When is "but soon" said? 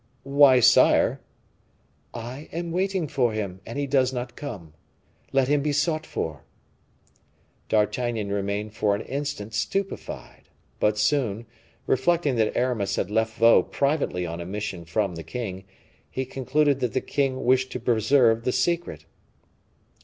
10.79-11.45